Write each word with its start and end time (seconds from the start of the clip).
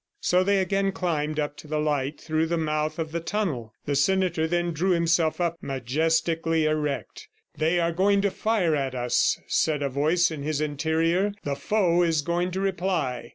So 0.19 0.43
they 0.43 0.57
again 0.57 0.93
climbed 0.93 1.39
up 1.39 1.55
to 1.57 1.67
the 1.67 1.77
light 1.77 2.19
through 2.19 2.47
the 2.47 2.57
mouth 2.57 2.97
of 2.97 3.11
the 3.11 3.19
tunnel. 3.19 3.71
The 3.85 3.95
senator 3.95 4.47
then 4.47 4.71
drew 4.73 4.89
himself 4.89 5.39
up, 5.39 5.57
majestically 5.61 6.65
erect. 6.65 7.27
"They 7.55 7.79
are 7.79 7.91
going 7.91 8.21
to 8.21 8.31
fire 8.31 8.75
at 8.75 8.95
us," 8.95 9.39
said 9.45 9.83
a 9.83 9.89
voice 9.89 10.31
in 10.31 10.41
his 10.41 10.59
interior, 10.59 11.33
"The 11.43 11.55
foe 11.55 12.01
is 12.01 12.23
going 12.23 12.49
to 12.49 12.59
reply." 12.61 13.29